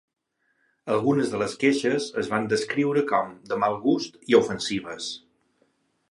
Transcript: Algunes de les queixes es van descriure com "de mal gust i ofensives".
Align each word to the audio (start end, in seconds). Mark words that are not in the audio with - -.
Algunes 0.93 1.33
de 1.33 1.41
les 1.41 1.51
queixes 1.63 2.07
es 2.21 2.29
van 2.31 2.49
descriure 2.53 3.03
com 3.11 3.35
"de 3.51 3.59
mal 3.65 3.77
gust 3.83 4.17
i 4.33 4.39
ofensives". 4.39 5.11